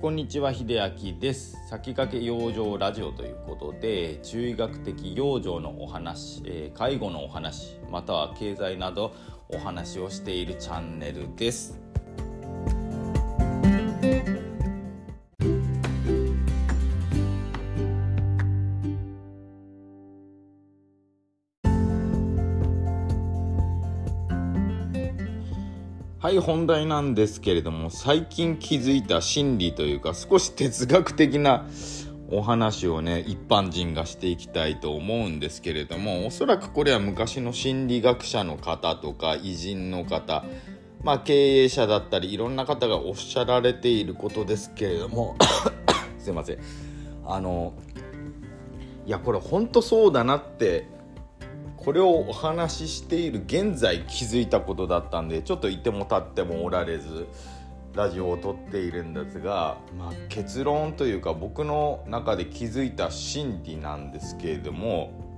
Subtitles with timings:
[0.00, 0.80] こんにちは秀
[1.12, 1.58] 明です。
[1.68, 9.12] 先駆け養生ラジオということで中医学的養生のお話、えー、介護のお話または経済など
[9.50, 11.89] お話をしているチャンネルです。
[26.22, 31.66] はい本題なんですけれども最近気づいた心理というか少し哲学的な
[32.30, 40.44] お話をね一般人がしていきたいと思うんですけれどもおそらくこれは昔の心理学者の方とか偉人の方
[41.02, 45.36] まあ経営者だったりいろんな方がおっしゃられていることですけれども
[46.20, 46.58] すいません。
[47.24, 47.72] あの
[49.06, 50.86] いやこれ本当そうだなって
[51.80, 57.26] これをお話ししている現在気づいたことだったんでちょっといても立ってもおられず
[57.94, 65.28] ラジオを撮っているんですが、まあ、結論というか僕の中で気づいた心理なんですけれども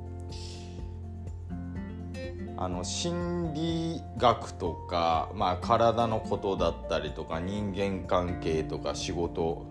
[2.56, 9.66] あの心理学とか、まあ、体のことだったりとか人間関係とか仕事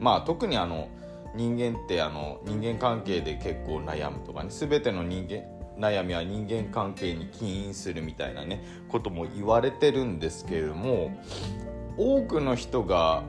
[0.00, 0.88] まあ特にあの
[1.34, 11.10] 人間ってあの人間関係で結構悩むとかね全ての人間悩みは人間関係に起因するみたいなねことも言われてるんですけれども
[11.96, 13.22] 多くの人が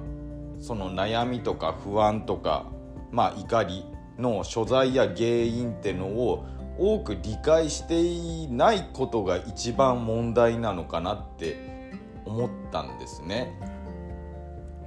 [0.59, 2.65] その悩みとか不安とか
[3.11, 3.85] まあ怒り
[4.17, 6.45] の所在や原因ってのを
[6.79, 11.91] 多く理解していないことが一番問題なのかなって
[12.25, 13.59] 思ったんですね。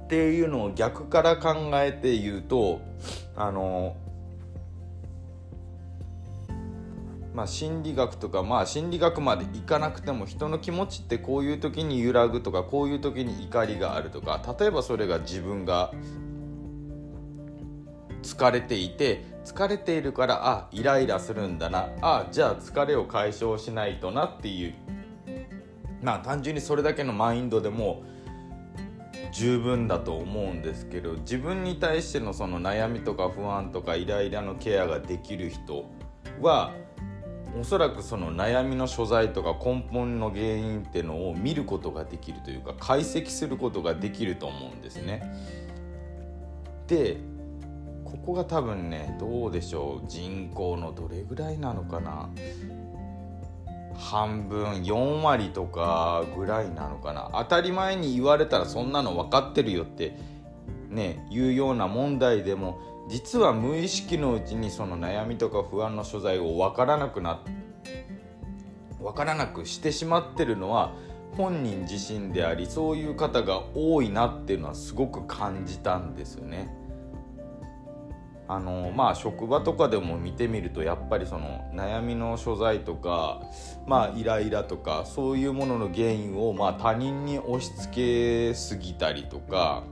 [0.05, 2.81] っていうのを逆から考えて言うと
[3.35, 3.95] あの
[7.33, 15.93] まあ、心理学とかまあ心理学までいかなくても人の気持ちってこういう時に揺らぐとかこういう時に怒りがあるとか例えばそれが自分が
[18.21, 21.89] 疲れていて疲れているからあイライラするんだな。
[22.01, 24.75] あじゃあ疲れを解消しないとなっていう。
[26.01, 28.03] まあ単純にそれだけのマインドでも
[29.31, 35.85] 十分だと思うんですけど自分に対してのその悩みとか不安とかイライラのケアができる人
[36.41, 36.73] は
[37.59, 45.21] おそらくその悩みの所在とか根本の原因っていうのを見ることができるというか解析することができると思うんですね。
[46.87, 47.17] で
[48.05, 50.07] ここが多分ねどうでしょう。
[50.07, 52.29] 人口のどれぐらいなのかな。
[53.97, 57.31] 半分4割とかぐらいなのかな。
[57.33, 60.17] 当たり前に言われたらそんなの分かってるよって
[60.89, 62.79] ね言うような問題でも
[63.11, 67.43] 実は無意識のうちにその悩みとか不安の所在を分からなくな
[69.01, 70.93] 分からなくしてしまってるのは
[71.35, 76.73] 本人自身でありそういう方が多いなっていうのはすごく感じたんですよね。
[78.47, 83.41] あのまあ職場とかでも見てみるとやっぱりその悩みの所在とか
[83.87, 89.83] まあイライラとかそういうものの原因をま他人に押し付けすぎたりとか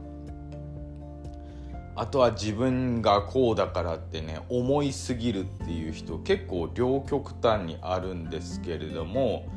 [2.00, 9.50] あとは自分がこうだからってね思いすぎるっていう人結構両極端にあるんですけれども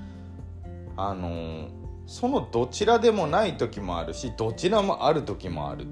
[0.97, 1.69] あの
[2.04, 5.86] そのどちらでもない時もあるしどちらもある時もある。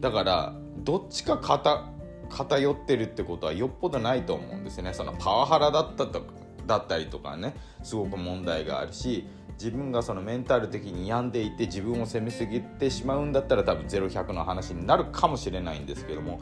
[0.00, 4.92] だからどっちか偏ってるってことはよっぽどないと思うんですね。
[4.92, 6.22] そのパワハラだったと
[6.66, 16.40] だったりとかねすごく問題があるし自分がそのメンタル的に病んでいて自分を責めすぎてしまうんだったら多分0100の話になるかもしれないんですけども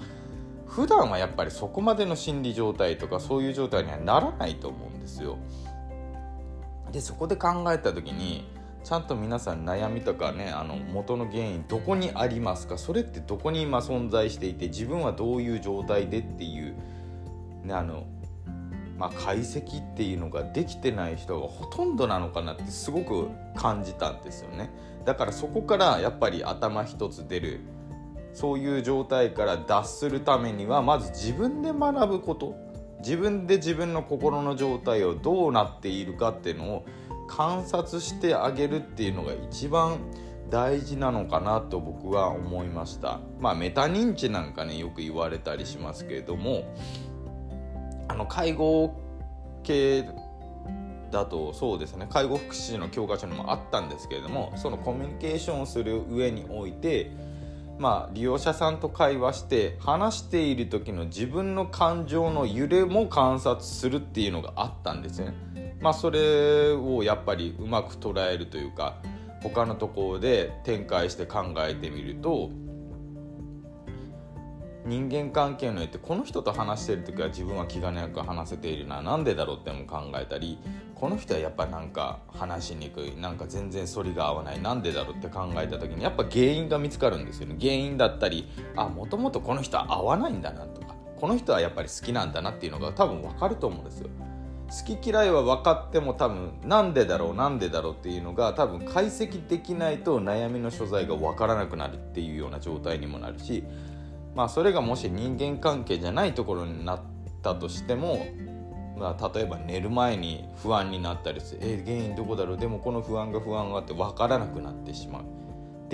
[0.66, 5.36] 普段はやっぱりそこまでの心理状態とかそういう状態にはならないと思うんですよ。
[6.90, 8.46] でそこで考えた時に
[8.84, 12.78] ちゃんと皆さん悩みとかねあの元の原因どこにありますか？
[12.78, 16.74] それってどこに今存在していて自分はどういう状態でっていう、
[17.64, 18.06] ね、あの
[18.98, 24.70] まあ、解析っていうのができてない人がほとんどなのかなってすごく感じたんですよね。
[25.04, 27.60] だからそこからやっぱり頭一つ出る
[28.32, 32.54] そういう状態から脱するためにはまず自分で学ぶこと。
[33.00, 36.84] 自分で自分の心の状態をどうなっているかっていうのを
[37.26, 39.98] 観察してあげるっていうのが一番
[40.50, 43.18] 大事なのかなと僕は思いました。
[43.40, 46.62] まあメタ認知なんかねよく言われたりしますけれども
[48.12, 48.94] あの介護
[49.62, 50.04] 系
[51.10, 57.10] だとそうですね介護福祉の教科書にもあったんですけれどもそのコミュニケーションをする上において
[57.78, 65.34] まあ、利用者さんと会話して話している時の自分の感情の揺れも観察するっていうのがあったんですね。
[65.80, 68.98] まあ、それをやっぱりうまく捉えるというか
[69.42, 72.50] 他のところで展開して考えてみると
[74.84, 80.58] 人間関係によってこの人と話してる時は自分は気兼ねなく話せているななんでだろうっても考えたり
[80.94, 87.56] この人はやっぱなんか話しにくいなんか全然反りが合わないなんでだろうって考えた時にやっぱ原因が見つかるんですよね。
[87.60, 94.10] 原因だったりあもともとこの人は合わないんだなとかこの人はやっぱり好きなんだなっていうのが多分分かると思うんですよ。
[94.72, 103.64] 好き嫌いは分かっても多分なんでだろうなんでだろうっていうのが多分解析できないと悩みの所在が分からなくなるっていうような状態にもなるし
[104.34, 107.00] まあそれがもし人間関係じゃないところになっ
[107.42, 108.26] たとしても、
[108.98, 111.60] まあ、例えば寝る前に不安になったりする。
[111.62, 112.56] え原因どこだろう？
[112.58, 115.22] でもこの不安が不安があって分からなくなってしまう。
[115.22, 115.24] っ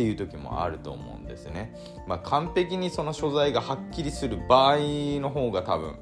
[0.01, 1.75] ていう時もあると思うんですね。
[2.07, 4.77] まあ、完璧にその所在がはっきりする場合
[5.21, 5.97] の方が多分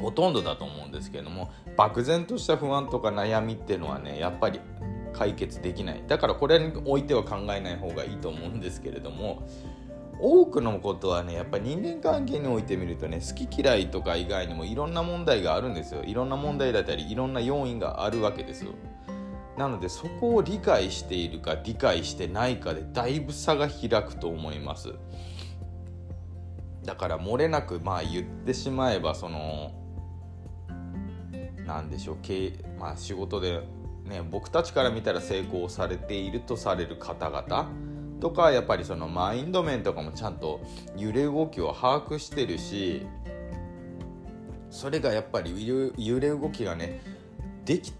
[0.00, 4.60] ほとんどだと思うんですけれども漠然とした不安とか悩みっていうのはねやっぱり
[5.12, 6.02] 解決できない。
[6.08, 9.46] だからこれにおいては考えない方がいいと思うんですけれども
[10.20, 16.02] 多くのことはねやっぱり人間関係においてみるとね好き嫌いとか以外にもいろんな問題があるんですよ。
[16.04, 18.72] いろんな問題だったりいろんな要因があるわけですよ。
[19.58, 24.94] なのでそこを理解しているか理解してないかでだいぶ差が開くと思います。
[26.84, 29.72] だから漏れなくまあ言ってしまえばその
[31.66, 32.16] 何でしょう
[32.78, 33.60] まあ、仕事で、
[34.04, 37.68] ね、僕たちから見たら成功されているとされる方々
[38.20, 40.60] とかやっぱりそのマインド面とかもちゃんと
[40.96, 43.06] 揺れ動きを把握してるし
[44.70, 47.00] それがやっぱり揺れ動きがね
[47.64, 47.92] でき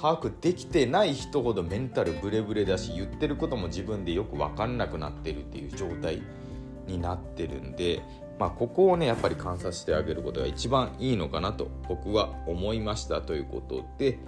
[0.00, 6.22] 把握できてない人ほどメンタルブレブレだし言ってることも自分でよく分かんなくなってるっていう状態
[6.86, 8.02] になってるんで
[8.38, 14.18] まあ、ここをねやっぱり観察してあげることが一番いいのかなと僕は思いましたということで、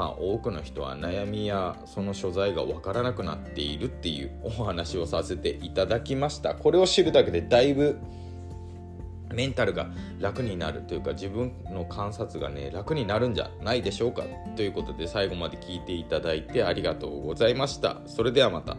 [0.00, 7.98] まあ、多くの人は悩みやその所在が分からなくなっているっていうお話をさせていただきましたこれを知るだけでだいぶ
[9.34, 14.22] メンタルが楽になるというか自分の観察がね楽になるんじゃないでしょうか
[14.56, 18.78] ということで最後まで聞いていただいてありがとうございましたそれではまた。